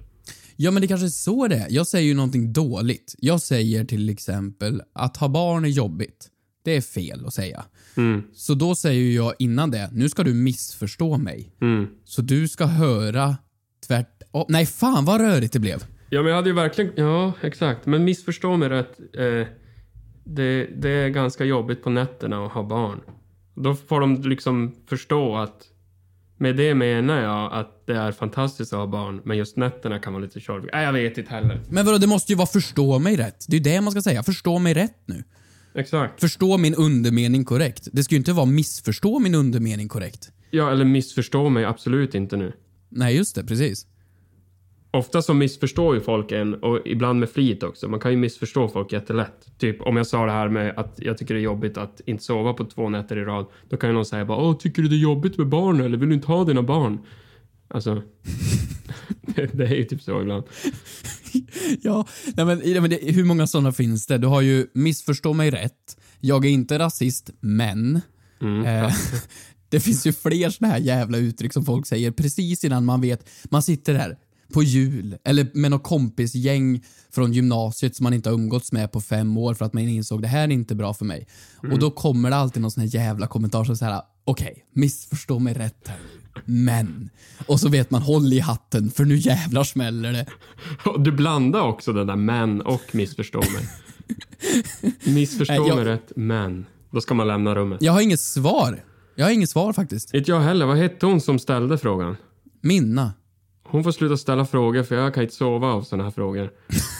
[0.55, 1.67] Ja, men det kanske är så det är.
[1.69, 3.15] Jag säger ju någonting dåligt.
[3.17, 6.29] Jag säger till exempel att ha barn är jobbigt.
[6.63, 7.65] Det är fel att säga.
[8.33, 11.55] Så då säger jag innan det, nu ska du missförstå mig.
[12.05, 13.37] Så du ska höra
[13.87, 14.21] tvärt...
[14.31, 15.83] Oh, nej, fan vad rörigt det blev.
[16.09, 16.91] Ja, men jag hade ju verkligen...
[16.95, 17.85] Ja, exakt.
[17.85, 18.99] Men missförstå mig rätt.
[18.99, 19.47] Eh,
[20.23, 23.01] det, det är ganska jobbigt på nätterna att ha barn.
[23.55, 25.67] Då får de liksom förstå att
[26.43, 30.13] med det menar jag att det är fantastiskt att ha barn, men just nätterna kan
[30.13, 30.69] vara lite tjorviga.
[30.73, 31.61] Nej, jag vet inte heller.
[31.69, 33.45] Men vadå, det måste ju vara förstå mig rätt.
[33.47, 34.23] Det är ju det man ska säga.
[34.23, 35.23] Förstå mig rätt nu.
[35.75, 36.19] Exakt.
[36.19, 37.87] Förstå min undermening korrekt.
[37.91, 40.31] Det ska ju inte vara missförstå min undermening korrekt.
[40.51, 42.53] Ja, eller missförstå mig absolut inte nu.
[42.89, 43.43] Nej, just det.
[43.43, 43.85] Precis.
[44.93, 47.87] Ofta så missförstår ju folk en, och ibland med flit också.
[47.87, 49.57] Man kan ju missförstå folk jättelätt.
[49.57, 52.23] Typ om jag sa det här med att jag tycker det är jobbigt att inte
[52.23, 53.45] sova på två nätter i rad.
[53.69, 55.97] Då kan ju någon säga bara Åh, tycker du det är jobbigt med barn eller
[55.97, 56.99] vill du inte ha dina barn?
[57.67, 58.01] Alltså,
[59.21, 60.43] det, det är ju typ så ibland.
[61.81, 64.17] Ja, nej men, nej, men det, hur många sådana finns det?
[64.17, 65.97] Du har ju missförstå mig rätt.
[66.19, 68.01] Jag är inte rasist, men.
[68.65, 68.93] eh,
[69.69, 73.29] det finns ju fler såna här jävla uttryck som folk säger precis innan man vet.
[73.49, 74.17] Man sitter där
[74.53, 79.01] på jul eller med något kompisgäng från gymnasiet som man inte har umgåtts med på
[79.01, 81.27] fem år för att man insåg det här är inte bra för mig.
[81.71, 85.53] Och då kommer det alltid någon sån här jävla kommentar som säger okej, missförstå mig
[85.53, 85.99] rätt här.
[86.45, 87.09] Men.
[87.47, 90.25] Och så vet man håll i hatten för nu jävlar smäller det.
[90.99, 93.69] Du blandar också den där men och missförstå mig.
[95.13, 96.65] Missförstå Nej, jag- mig rätt, men.
[96.91, 97.77] Då ska man lämna rummet.
[97.81, 98.83] Jag har inget svar.
[99.15, 100.13] Jag har inget svar faktiskt.
[100.13, 100.65] Inte jag heller.
[100.65, 102.15] Vad hette hon som ställde frågan?
[102.61, 103.13] Minna.
[103.73, 106.51] Hon får sluta ställa frågor för jag kan inte sova av såna här frågor.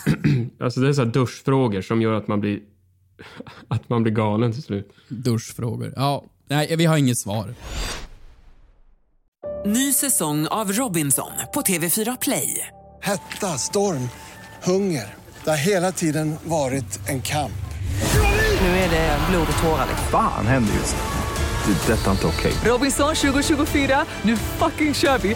[0.59, 2.59] alltså det är så här duschfrågor som gör att man blir
[3.67, 4.91] att man blir galen till slut.
[5.07, 5.93] Duschfrågor.
[5.95, 7.55] Ja, nej, vi har inget svar.
[9.65, 12.67] Ny säsong av Robinson på TV4 Play.
[13.01, 14.09] Hetta, storm,
[14.63, 15.15] hunger.
[15.43, 17.63] Det har hela tiden varit en kamp.
[18.61, 19.87] Nu är det blod och tårar.
[20.11, 21.73] Fan händer just nu.
[21.73, 21.93] Det.
[21.93, 22.53] är Detta är inte okej.
[22.65, 25.35] Robinson 2024, nu fucking kör vi!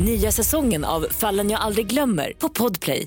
[0.00, 3.06] Nya säsongen av Fallen jag aldrig glömmer på Podplay.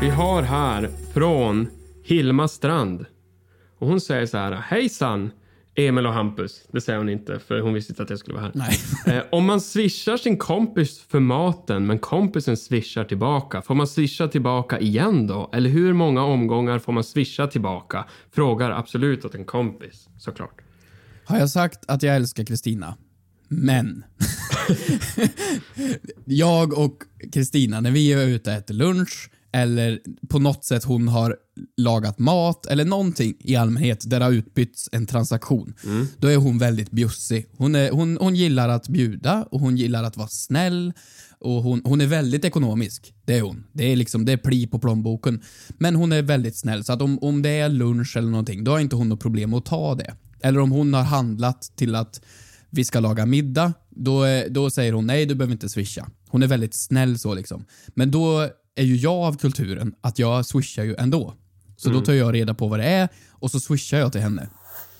[0.00, 1.68] Vi har här från
[2.04, 3.06] Hilma Strand.
[3.78, 4.52] Och hon säger så här.
[4.52, 5.30] Hejsan
[5.76, 6.62] Emil och Hampus.
[6.72, 8.76] Det säger hon inte för hon visste inte att jag skulle vara här.
[9.16, 13.62] Eh, om man swishar sin kompis för maten men kompisen swishar tillbaka.
[13.62, 15.50] Får man swisha tillbaka igen då?
[15.52, 18.04] Eller hur många omgångar får man swisha tillbaka?
[18.30, 20.60] Frågar absolut åt en kompis såklart.
[21.24, 22.96] Har jag sagt att jag älskar Kristina?
[23.48, 24.04] Men.
[26.24, 31.08] jag och Kristina, när vi är ute och äter lunch eller på något sätt hon
[31.08, 31.36] har
[31.76, 35.74] lagat mat eller någonting i allmänhet där det har utbytts en transaktion.
[36.18, 37.46] Då är hon väldigt bjussig.
[37.56, 40.92] Hon, är, hon, hon gillar att bjuda och hon gillar att vara snäll
[41.40, 43.14] och hon, hon är väldigt ekonomisk.
[43.24, 43.64] Det är hon.
[43.72, 45.42] Det är liksom, det är pli på plånboken.
[45.78, 48.70] Men hon är väldigt snäll så att om, om det är lunch eller någonting, då
[48.70, 50.14] har inte hon något problem att ta det.
[50.40, 52.20] Eller om hon har handlat till att
[52.70, 56.08] vi ska laga middag, då, då säger hon nej, du behöver inte swisha.
[56.28, 57.64] Hon är väldigt snäll så liksom.
[57.94, 61.34] Men då är ju jag av kulturen att jag swishar ju ändå.
[61.76, 64.48] Så då tar jag reda på vad det är och så swishar jag till henne.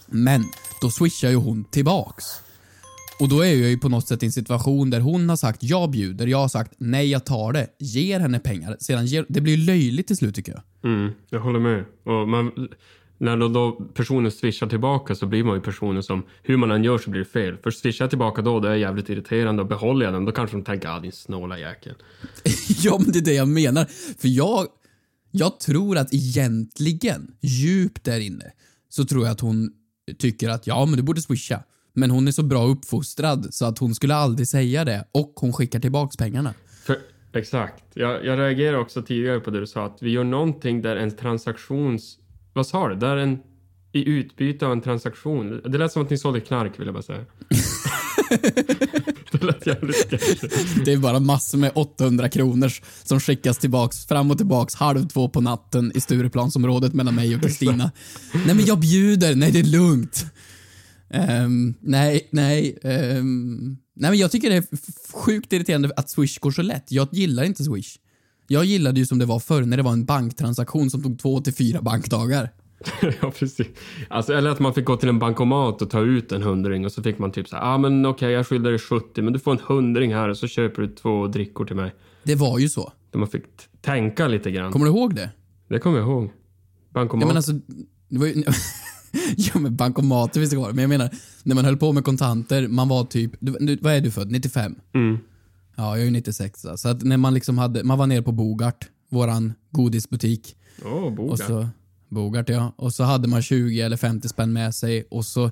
[0.07, 0.45] Men
[0.81, 2.25] då swishar ju hon tillbaks.
[3.21, 5.63] Och då är jag ju på något sätt i en situation där hon har sagt
[5.63, 8.77] jag bjuder, jag har sagt nej jag tar det, ger henne pengar.
[8.81, 10.93] Sedan ger, det blir ju löjligt till slut tycker jag.
[10.93, 11.85] Mm, jag håller med.
[12.05, 12.69] Och man,
[13.19, 16.85] när då, då personen swishar tillbaka så blir man ju personen som, hur man än
[16.85, 17.57] gör så blir det fel.
[17.57, 20.57] För swishar jag tillbaka då, det är jävligt irriterande och behåller jag den, då kanske
[20.57, 21.95] de tänker ah din snåla jäkel.
[22.83, 23.85] ja, men det är det jag menar.
[24.19, 24.67] För jag,
[25.31, 28.53] jag tror att egentligen, djupt där inne,
[28.89, 29.71] så tror jag att hon
[30.19, 31.63] tycker att ja, men du borde swisha.
[31.93, 35.53] Men hon är så bra uppfostrad så att hon skulle aldrig säga det och hon
[35.53, 36.55] skickar tillbaks pengarna.
[36.85, 36.99] För,
[37.33, 37.85] exakt.
[37.95, 41.17] Jag, jag reagerar också tidigare på det du sa, att vi gör någonting där en
[41.17, 42.19] transaktions...
[42.57, 42.97] Vad sa du?
[42.97, 43.39] Där en...
[43.93, 45.61] I utbyte av en transaktion.
[45.65, 47.19] Det lät som att ni sålde knark vill jag bara säga.
[49.33, 50.11] det lät jävligt.
[50.85, 52.73] Det är bara massor med 800 kronor
[53.05, 57.43] som skickas tillbaks, fram och tillbaks, halv två på natten i Stureplansområdet mellan mig och
[57.43, 57.91] Kristina.
[58.33, 60.27] nej men jag bjuder, nej det är lugnt.
[61.11, 62.79] Ehm, nej, nej.
[62.83, 64.67] ehm, nej men jag tycker det är
[65.13, 66.93] sjukt irriterande att Swish går så lätt.
[66.93, 67.99] Jag gillar inte Swish.
[68.47, 71.41] Jag gillade ju som det var förr när det var en banktransaktion som tog två
[71.41, 72.51] till fyra bankdagar.
[73.21, 73.67] ja, precis.
[74.09, 76.93] Alltså, eller att man fick gå till en bankomat och ta ut en hundring och
[76.93, 79.39] så fick man typ så här, ah, men okej, jag skyldar dig 70, men du
[79.39, 81.95] får en hundring här och så köper du två drickor till mig.
[82.23, 82.93] Det var ju så.
[83.11, 83.45] Där man fick
[83.81, 84.73] tänka lite grann.
[84.73, 85.31] Kommer du ihåg det?
[85.69, 86.31] Det kommer jag ihåg.
[86.95, 87.23] Bankomat.
[87.23, 87.53] Ja men alltså,
[88.09, 88.35] det var ju...
[89.37, 90.75] ja men bankomater visst det var det.
[90.75, 91.11] Men jag menar,
[91.43, 94.31] när man höll på med kontanter, man var typ, du, vad är du född?
[94.31, 94.75] 95?
[94.95, 95.19] Mm.
[95.77, 98.33] Ja, jag är ju 96 så att när man liksom hade, man var nere på
[98.33, 100.57] Bogart, våran godisbutik.
[100.85, 101.33] Åh, Bogart.
[101.33, 101.69] Och så,
[102.09, 102.73] Bogart ja.
[102.77, 105.51] Och så hade man 20 eller 50 spänn med sig och så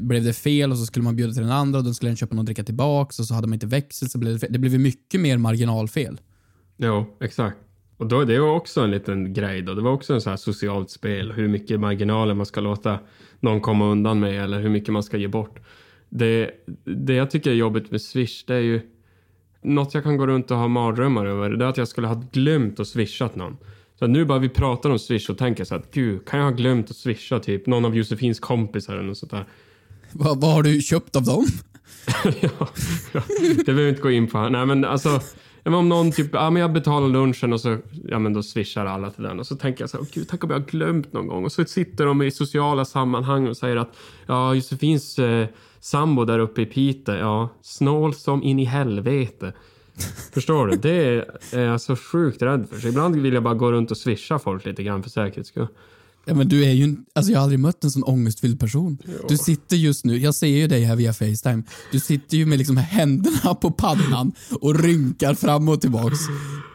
[0.00, 2.16] blev det fel och så skulle man bjuda till den andra och då skulle den
[2.16, 4.52] köpa någon dricka tillbaks och så hade man inte växel så blev det fel.
[4.52, 6.20] Det blev ju mycket mer marginalfel.
[6.76, 7.56] Ja, exakt.
[7.96, 9.74] Och då, det var också en liten grej då.
[9.74, 11.32] Det var också en så här socialt spel.
[11.32, 12.98] Hur mycket marginaler man ska låta
[13.40, 15.58] någon komma undan med eller hur mycket man ska ge bort.
[16.08, 16.50] Det,
[16.84, 18.80] det jag tycker är jobbigt med Swish, det är ju
[19.66, 21.50] något jag kan gå runt och ha mardrömmar över.
[21.50, 23.56] Det är att jag skulle ha glömt att swishat någon.
[23.98, 26.52] Så nu bara vi pratar om Swish och tänker så att gud, kan jag ha
[26.56, 29.44] glömt att swisha typ någon av Josefins kompisar eller något sånt där.
[30.12, 31.46] Vad, vad har du köpt av dem?
[33.56, 34.50] Det behöver vi inte gå in på här.
[34.50, 35.20] Nej men alltså,
[35.62, 38.86] ja, om någon typ, ja men jag betalar lunchen och så, ja men då swishar
[38.86, 39.40] alla till den.
[39.40, 41.44] Och så tänker jag så här, "Åh, gud, tänk om jag har glömt någon gång.
[41.44, 45.46] Och så sitter de i sociala sammanhang och säger att, ja Josefins eh,
[45.86, 49.52] sambo där uppe i Piteå, ja, snål som in i helvete.
[50.32, 50.76] Förstår du?
[50.76, 52.80] Det är jag så sjukt rädd för.
[52.80, 55.66] Så ibland vill jag bara gå runt och swisha folk lite grann för säkerhets skull.
[56.24, 58.98] Ja, men du är ju en, alltså jag har aldrig mött en sån ångestfylld person.
[59.28, 62.58] Du sitter just nu, jag ser ju dig här via Facetime, du sitter ju med
[62.58, 66.18] liksom händerna på pannan och rynkar fram och tillbaks.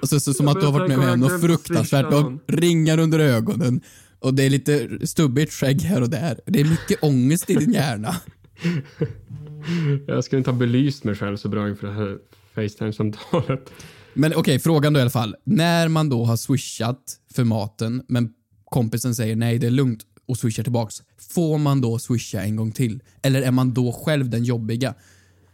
[0.02, 2.10] Alltså, så, som Jag att du har varit med om något fruktansvärt.
[2.10, 3.82] Du har ringar under ögonen
[4.20, 6.40] och det är lite stubbigt skägg här och där.
[6.46, 8.16] Det är mycket ångest i din hjärna.
[10.08, 12.18] Jag skulle inte ha belyst mig själv så bra inför det här
[12.56, 13.72] Facetime-samtalet.
[14.14, 15.36] Men okej, frågan då i alla fall.
[15.44, 18.34] När man då har swishat för maten, men
[18.66, 20.96] kompisen säger nej, det är lugnt och swishar tillbaks.
[21.34, 23.04] Får man då swisha en gång till?
[23.22, 24.94] Eller är man då själv den jobbiga?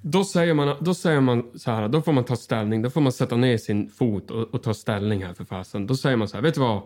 [0.02, 3.02] Då säger, man, då säger man så här, då får man ta ställning, då får
[3.02, 5.88] man sätta ner sin fot och, och ta ställning här för fasen.
[5.88, 6.82] Då säger man så här, vet du vad?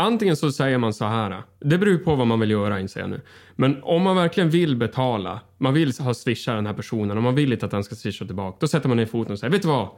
[0.00, 3.10] Antingen så säger man så här, det beror på vad man vill göra inser jag
[3.10, 3.20] nu.
[3.56, 7.34] Men om man verkligen vill betala, man vill ha swisha den här personen och man
[7.34, 9.62] vill inte att den ska swisha tillbaka, då sätter man ner foten och säger, vet
[9.62, 9.88] du vad?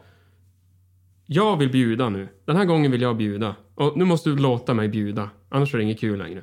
[1.26, 2.28] Jag vill bjuda nu.
[2.46, 3.56] Den här gången vill jag bjuda.
[3.74, 6.42] Och nu måste du låta mig bjuda, annars är det inget kul längre.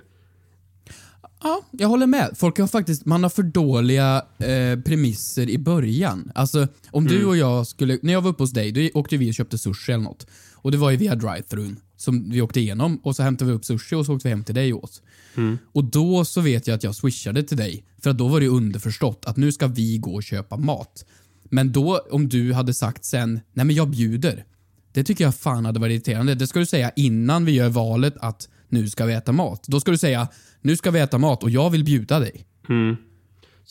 [1.43, 2.29] Ja, jag håller med.
[2.35, 6.31] Folk har faktiskt, man har för dåliga eh, premisser i början.
[6.35, 7.27] Alltså, om du Mm.
[7.29, 9.91] och jag skulle, när jag var uppe hos dig, då åkte vi och köpte sushi
[9.91, 10.27] eller något.
[10.55, 13.65] Och det var ju via drive-thrun som vi åkte igenom och så hämtade vi upp
[13.65, 15.01] sushi och så åkte vi hem till dig och åt.
[15.35, 15.57] Mm.
[15.71, 18.47] Och då så vet jag att jag swishade till dig, för att då var det
[18.47, 21.05] underförstått att nu ska vi gå och köpa mat.
[21.43, 24.45] Men då, om du hade sagt sen, nej men jag bjuder.
[24.91, 26.35] Det tycker jag fan hade varit irriterande.
[26.35, 29.63] Det ska du säga innan vi gör valet att nu ska vi äta mat.
[29.67, 30.27] Då ska du säga,
[30.61, 32.45] nu ska vi äta mat och jag vill bjuda dig.
[32.69, 32.95] Mm.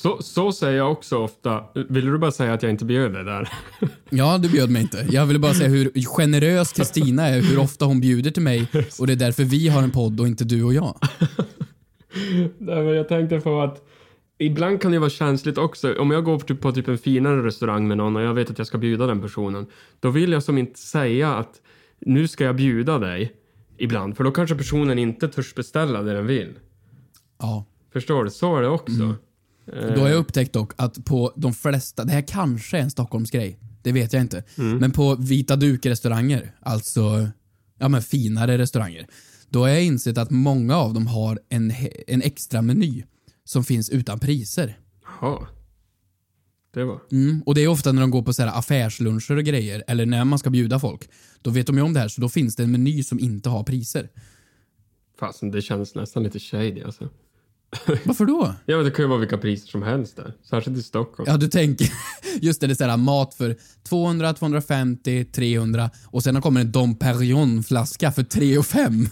[0.01, 1.65] Så, så säger jag också ofta.
[1.89, 3.49] Vill du bara säga att jag inte bjöd dig där?
[4.11, 5.07] Ja, du bjöd mig inte.
[5.11, 9.07] Jag ville bara säga hur generös Kristina är, hur ofta hon bjuder till mig och
[9.07, 10.99] det är därför vi har en podd och inte du och jag.
[12.59, 13.83] Nej, men jag tänkte på att
[14.39, 15.95] ibland kan det vara känsligt också.
[15.95, 18.59] Om jag går typ på typ en finare restaurang med någon och jag vet att
[18.59, 19.67] jag ska bjuda den personen.
[20.01, 21.61] Då vill jag som inte säga att
[21.99, 23.33] nu ska jag bjuda dig
[23.79, 24.17] ibland.
[24.17, 26.53] För då kanske personen inte törs beställa det den vill.
[27.39, 27.65] Ja.
[27.93, 28.31] Förstår du?
[28.31, 29.03] Så är det också.
[29.03, 29.15] Mm.
[29.72, 32.90] Eh, Då har jag upptäckt dock att på de flesta, det här kanske är en
[32.90, 34.44] Stockholmsgrej, det vet jag inte.
[34.59, 34.78] Mm.
[34.78, 37.28] Men på vita duk-restauranger, alltså
[37.78, 39.07] ja, men finare restauranger,
[39.48, 41.72] då har jag insett att många av dem har en,
[42.07, 43.04] en extra meny
[43.44, 44.78] som finns utan priser.
[45.20, 45.46] Jaha.
[46.74, 47.00] Det var.
[47.12, 47.42] Mm.
[47.42, 50.24] Och det är ofta när de går på så här affärsluncher och grejer, eller när
[50.24, 51.09] man ska bjuda folk.
[51.42, 53.48] Då vet de ju om det här, så då finns det en meny som inte
[53.48, 54.09] har priser.
[55.20, 57.09] Fasen, det känns nästan lite shady alltså.
[58.04, 58.54] Varför då?
[58.66, 60.35] Ja, men det kan ju vara vilka priser som helst där.
[60.50, 61.31] Särskilt i Stockholm.
[61.31, 61.92] Ja, du tänker,
[62.40, 63.57] just det, det är så här mat för
[63.88, 69.09] 200, 250, 300 och sen kommer en Dom Perignon-flaska för 3 och 5.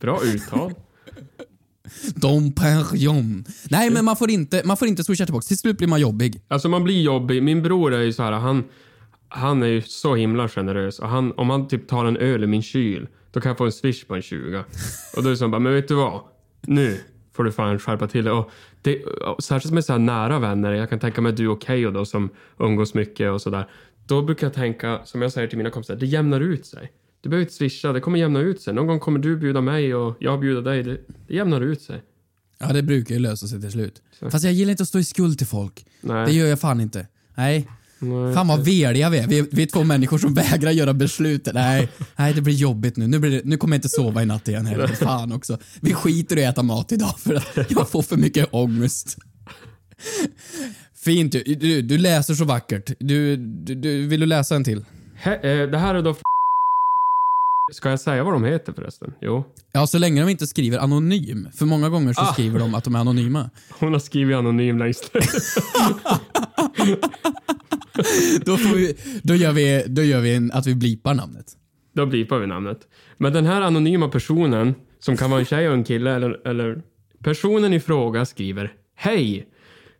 [0.00, 0.74] Bra uttal.
[2.14, 3.44] Dom Perignon.
[3.70, 5.44] Nej, men man får inte, man får inte swisha tillbaka.
[5.44, 6.42] Till slut blir man jobbig.
[6.48, 7.42] Alltså man blir jobbig.
[7.42, 8.64] Min bror är ju så här, han,
[9.28, 10.98] han är ju så himla generös.
[10.98, 13.64] Och han, om han typ tar en öl i min kyl, då kan jag få
[13.64, 14.64] en swish på en 20.
[15.16, 16.20] Och då är det så bara, men vet du vad?
[16.62, 17.00] Nu
[17.32, 18.32] får du fan skärpa till dig.
[18.32, 18.50] Och
[18.82, 19.04] det.
[19.04, 22.04] Och särskilt med så här nära vänner, jag kan tänka mig du och Keyyo då
[22.04, 23.68] som umgås mycket och sådär.
[24.06, 26.92] Då brukar jag tänka, som jag säger till mina kompisar, det jämnar ut sig.
[27.20, 28.74] Du behöver inte swisha, det kommer jämna ut sig.
[28.74, 30.82] Någon gång kommer du bjuda mig och jag bjuder dig.
[30.82, 32.02] Det, det jämnar ut sig.
[32.58, 34.02] Ja, det brukar ju lösa sig till slut.
[34.30, 35.86] Fast jag gillar inte att stå i skuld till folk.
[36.00, 36.26] Nej.
[36.26, 37.06] Det gör jag fan inte.
[37.34, 37.68] Nej.
[38.02, 38.34] Nej.
[38.34, 39.26] Fan vad veliga vi är.
[39.26, 41.48] Vi, vi är två människor som vägrar göra beslut.
[41.54, 43.06] Nej, nej det blir jobbigt nu.
[43.06, 44.86] Nu, blir det, nu kommer jag inte sova i natt igen heller.
[45.00, 45.58] Fan också.
[45.80, 49.16] Vi skiter i att äta mat idag för att jag får för mycket ångest.
[51.04, 51.42] Fint du.
[51.42, 52.92] Du, du läser så vackert.
[52.98, 54.84] Du, du, du, vill du läsa en till?
[55.14, 56.16] He, eh, det här är då...
[57.72, 59.12] Ska jag säga vad de heter förresten?
[59.20, 59.44] Jo.
[59.72, 61.48] Ja, så länge de inte skriver anonym.
[61.54, 62.32] För många gånger så Ah.
[62.32, 63.50] skriver de att de är anonyma.
[63.70, 65.10] Hon har skrivit anonym längst.
[68.44, 71.46] Då, får vi, då gör vi, då gör vi en, att vi blipar namnet.
[71.92, 72.88] Då blipar vi namnet.
[73.16, 76.82] Men den här anonyma personen, som kan vara en tjej och en kille, eller, eller
[77.24, 79.48] personen i fråga skriver Hej!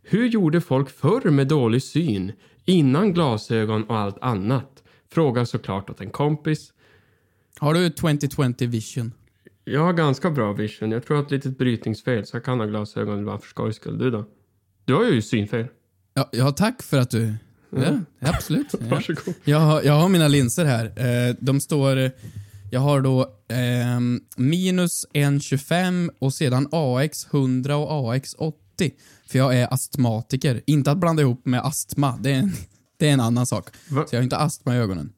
[0.03, 2.33] Hur gjorde folk förr med dålig syn?
[2.65, 4.83] Innan glasögon och allt annat?
[5.13, 6.73] Frågar såklart åt en kompis.
[7.59, 9.13] Har du 2020 vision?
[9.65, 10.91] Jag har ganska bra vision.
[10.91, 13.77] Jag tror jag har ett litet brytningsfel, så jag kan ha glasögon bara för skojs
[13.77, 13.99] skull.
[13.99, 14.25] Du då?
[14.85, 15.67] Du har ju synfel.
[16.21, 17.35] Ja, ja tack för att du...
[17.71, 18.67] Ja, absolut.
[18.73, 18.87] Ja.
[18.89, 19.35] Varsågod.
[19.45, 20.85] Jag, har, jag har mina linser här.
[20.97, 22.11] Eh, de står...
[22.71, 28.57] Jag har då ehm, minus 1,25 och sedan AX 100 och AX 80.
[29.31, 30.61] För jag är astmatiker.
[30.67, 32.19] Inte att blanda ihop med astma.
[32.21, 32.53] Det är en,
[32.99, 33.69] det är en annan sak.
[33.89, 34.05] Va?
[34.09, 35.13] Så jag har inte astma i ögonen.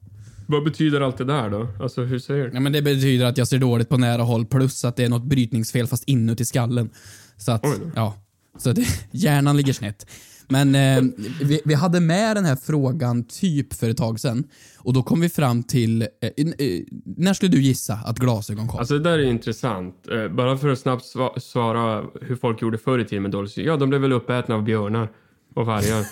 [0.47, 1.69] Vad betyder allt det där då?
[1.81, 2.51] Alltså hur ser du?
[2.55, 5.09] Ja, men det betyder att jag ser dåligt på nära håll plus att det är
[5.09, 6.91] något brytningsfel fast inuti skallen.
[7.37, 8.15] Så att, ja.
[8.59, 10.07] Så det, hjärnan ligger snett.
[10.53, 11.03] Men eh,
[11.43, 14.45] vi, vi hade med den här frågan typ för ett tag sedan.
[14.79, 18.79] Och då kom vi fram till, eh, eh, när skulle du gissa att glasögon kom?
[18.79, 19.95] Alltså det där är intressant.
[20.13, 23.51] Eh, bara för att snabbt sva- svara hur folk gjorde förr i tiden med dålig
[23.51, 23.65] syn.
[23.65, 25.11] Ja, de blev väl uppätna av björnar
[25.55, 26.07] och vargar.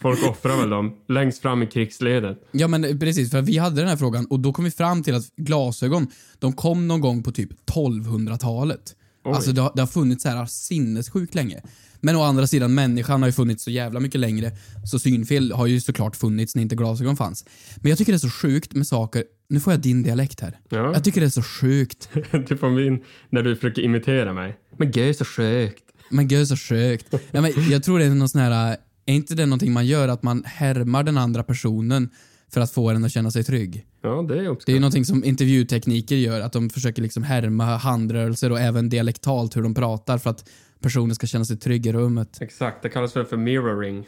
[0.00, 2.48] Folk offrar väl dem längst fram i krigsledet.
[2.52, 5.02] Ja men eh, precis, för vi hade den här frågan och då kom vi fram
[5.02, 6.06] till att glasögon,
[6.38, 8.96] de kom någon gång på typ 1200-talet.
[9.24, 9.32] Oj.
[9.34, 11.62] Alltså det har, det har funnits så här sinnessjukt länge.
[12.00, 14.50] Men å andra sidan, människan har ju funnits så jävla mycket längre,
[14.86, 17.44] så synfel har ju såklart funnits när inte glasögon fanns.
[17.76, 20.58] Men jag tycker det är så sjukt med saker, nu får jag din dialekt här.
[20.68, 20.92] Ja.
[20.92, 22.08] Jag tycker det är så sjukt.
[22.48, 24.56] du får min när du försöker imitera mig.
[24.76, 25.84] Men gud så sjukt.
[26.10, 27.14] Men gud så sjukt.
[27.30, 30.08] Ja, men jag tror det är någon sån här, är inte det någonting man gör,
[30.08, 32.10] att man härmar den andra personen
[32.52, 33.86] för att få den att känna sig trygg?
[34.02, 34.66] Ja, det är uppskattat.
[34.66, 38.88] Det är ju någonting som intervjutekniker gör, att de försöker liksom härma handrörelser och även
[38.88, 40.48] dialektalt hur de pratar för att
[40.80, 42.38] personen ska känna sig trygg i rummet.
[42.40, 44.06] Exakt, det kallas väl för mirroring.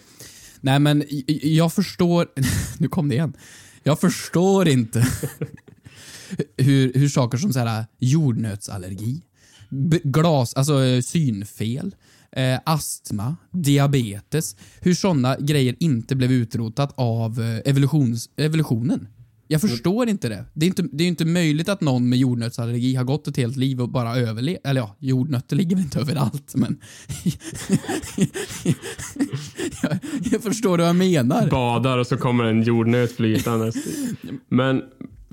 [0.61, 1.05] Nej men
[1.43, 2.27] jag förstår,
[2.79, 3.33] nu kom det igen.
[3.83, 5.07] Jag förstår inte
[6.57, 9.23] hur, hur saker som så här jordnötsallergi,
[9.71, 11.95] b- glas, alltså eh, synfel,
[12.37, 19.09] eh, astma, diabetes, hur sådana grejer inte blev utrotat av eh, evolutions, evolutionen.
[19.53, 20.45] Jag förstår inte det.
[20.55, 23.57] Det är inte, det är inte möjligt att någon med jordnötsallergi har gått ett helt
[23.57, 24.61] liv och bara överlevt.
[24.65, 26.81] Eller ja, jordnötter ligger väl inte överallt, men...
[29.83, 29.99] jag,
[30.33, 31.51] jag förstår vad jag menar.
[31.51, 33.75] Badar och så kommer en jordnöt flytandes.
[34.49, 34.83] Men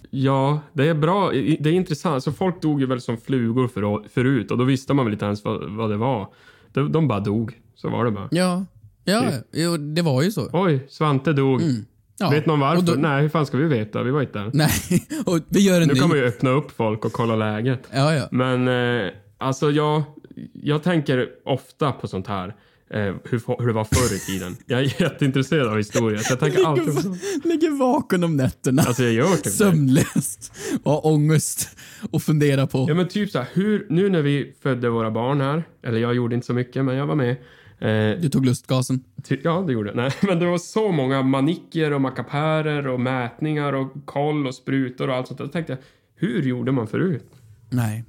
[0.10, 1.32] ja, det är bra.
[1.32, 2.24] Det är intressant.
[2.24, 5.26] Så folk dog ju väl som flugor för, förut och då visste man väl inte
[5.26, 6.28] ens vad, vad det var.
[6.74, 7.58] De, de bara dog.
[7.76, 8.28] Så var det bara.
[8.32, 8.66] Ja,
[9.04, 10.50] ja jo, det var ju så.
[10.54, 11.62] Oj, Svante dog.
[11.62, 11.86] Mm.
[12.20, 12.82] Ja, Vet någon varför?
[12.82, 14.04] då- Nej, hur fan ska vi veta?
[14.04, 14.52] Vi var inte där.
[14.54, 14.70] Nej,
[15.26, 16.00] och vi gör en Nu ny.
[16.02, 17.88] man ju öppna upp folk och kolla läget.
[17.94, 18.28] Ja, ja.
[18.32, 20.04] Men eh, alltså jag,
[20.54, 22.56] jag tänker ofta på sånt här.
[22.94, 24.58] Eh, hur, hur det var förr i tiden.
[24.66, 26.20] Jag är jätteintresserad av historia.
[26.20, 27.22] Så jag tänker alltid på sånt.
[27.44, 28.82] Ligger vaken om nätterna.
[28.82, 29.54] Alltså jag gör typ.
[29.54, 30.52] Sömnlös.
[30.84, 31.78] Och har ångest.
[32.12, 32.86] Och funderar på...
[32.90, 36.16] Ja men typ så här, hur, nu när vi födde våra barn här, eller jag
[36.16, 37.32] gjorde inte så mycket men jag var med.
[37.80, 39.04] Eh, Du tog lustgasen.
[39.24, 39.96] ty, ja det gjorde jag.
[39.96, 45.10] Nej men det var så många manicker och mackapärer och mätningar och koll och sprutor
[45.10, 45.40] och allt sånt.
[45.40, 45.80] Då tänkte jag,
[46.16, 47.32] hur gjorde man förut?
[47.70, 48.06] Nej.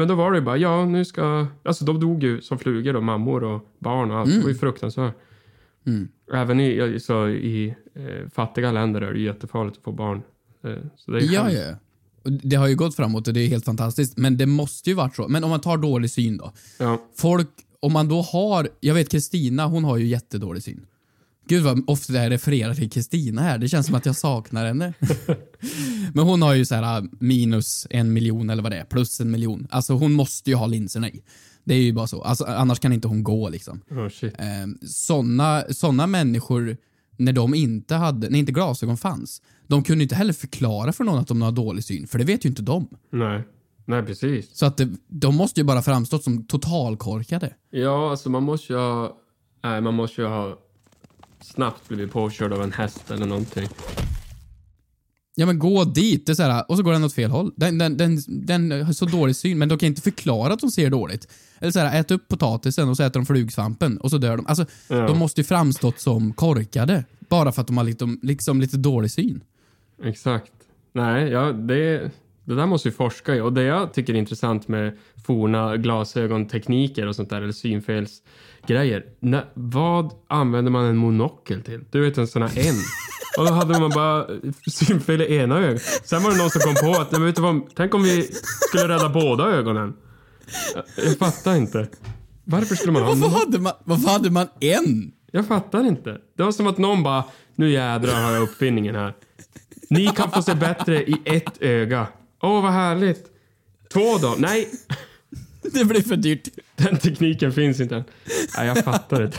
[0.00, 1.46] Men då var det ju bara, ja nu ska...
[1.64, 4.30] Alltså de dog ju som flugor då, mammor och barn och allt.
[4.30, 5.14] Det var ju fruktansvärt.
[5.86, 6.08] Mm.
[6.32, 10.22] Även i, så i eh, fattiga länder är det jättefarligt att få barn.
[10.64, 11.74] Eh, så det är Ja, ja.
[12.24, 14.16] Och Det har ju gått framåt och det är helt fantastiskt.
[14.16, 15.28] Men det måste ju varit så.
[15.28, 16.52] Men om man tar dålig syn då.
[16.78, 17.00] Ja.
[17.16, 17.48] Folk,
[17.80, 18.68] om man då har...
[18.80, 20.86] Jag vet Kristina, hon har ju jättedålig syn.
[21.50, 23.58] Gud vad ofta jag refererar till Kristina här.
[23.58, 24.94] Det känns som att jag saknar henne.
[26.14, 29.30] Men hon har ju så här minus en miljon eller vad det är, plus en
[29.30, 29.66] miljon.
[29.70, 31.22] Alltså hon måste ju ha linserna i.
[31.64, 32.22] Det är ju bara så.
[32.22, 33.80] Alltså, annars kan inte hon gå liksom.
[33.90, 34.34] Oh, shit.
[34.38, 36.76] Eh, såna, såna människor,
[37.16, 41.18] när de inte hade, när inte glasögon fanns, de kunde inte heller förklara för någon
[41.18, 42.88] att de har dålig syn, för det vet ju inte de.
[43.12, 43.42] Nej.
[43.84, 44.56] Nej, precis.
[44.56, 47.54] Så att det, de måste ju bara framstått som totalkorkade.
[47.70, 49.16] Ja, alltså man måste ju ha...
[49.62, 50.58] Nej, man måste ju ha
[51.40, 53.68] snabbt blivit påkörd av en häst eller någonting.
[55.34, 57.52] Ja men gå dit, det är så här, och så går den åt fel håll.
[57.56, 60.70] Den, den, den, den har så dålig syn, men de kan inte förklara att de
[60.70, 61.28] ser dåligt.
[61.58, 64.46] Eller så här, ät upp potatisen och så äter de flugsvampen och så dör de.
[64.46, 65.06] Alltså, Ja.
[65.06, 67.04] de måste ju framstått som korkade.
[67.28, 69.40] Bara för att de har liksom, liksom lite dålig syn.
[70.04, 70.52] Exakt.
[70.92, 72.10] Nej, ja, det,
[72.44, 73.40] det där måste vi forska i.
[73.40, 77.52] Och det jag tycker är intressant med forna glasögontekniker och sånt där, eller
[78.60, 79.04] synfelsgrejer.
[79.20, 81.84] Nä, vad använder man en monokel till?
[81.90, 82.74] Du vet en sån här en.
[83.38, 84.26] Och då hade man bara
[84.66, 85.82] synfel i ena ögat.
[85.82, 88.30] Sen var det någon som kom på att, men vet du vad, tänk om vi
[88.68, 89.94] skulle rädda båda ögonen.
[90.74, 91.88] Jag, jag fattar inte.
[92.44, 95.12] Varför skulle man ha Varför hade, man, varför hade man en?
[95.32, 96.18] Jag fattar inte.
[96.36, 97.24] Det var som att någon bara,
[97.56, 99.14] nu jädrar har jag uppfinningen här.
[99.90, 102.06] Ni kan få se bättre i ett öga.
[102.42, 103.26] Åh, vad härligt.
[103.92, 104.34] Två då?
[104.38, 104.68] Nej,
[105.72, 106.48] Det blir för dyrt.
[106.76, 108.04] den tekniken finns inte än.
[108.56, 109.38] Nej, jag fattar inte.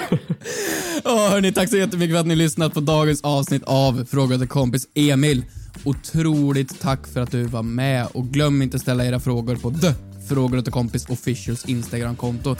[1.03, 4.47] Ja, hörni, tack så jättemycket för att ni lyssnat på dagens avsnitt av Fråga till
[4.47, 5.45] kompis Emil.
[5.83, 9.93] Otroligt tack för att du var med och glöm inte ställa era frågor på The
[10.29, 12.55] Frågor till kompis officials Instagramkonto.